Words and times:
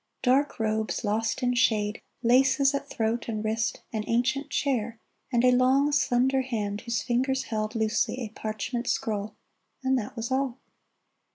Dark 0.23 0.59
robes 0.59 1.03
lost 1.03 1.43
in 1.43 1.53
shade, 1.53 2.01
Laces 2.23 2.73
at 2.73 2.89
throat 2.89 3.27
and 3.27 3.45
wrist, 3.45 3.83
an 3.93 4.03
ancient 4.07 4.49
chair,. 4.49 4.97
And 5.31 5.45
a 5.45 5.51
long, 5.51 5.91
slender 5.91 6.41
hand 6.41 6.81
whose 6.81 7.03
fingers 7.03 7.43
held 7.43 7.75
Loosely 7.75 8.15
a 8.21 8.29
parchment 8.29 8.87
scroll— 8.87 9.35
and 9.83 9.99
that 9.99 10.15
was 10.15 10.31
all. 10.31 10.57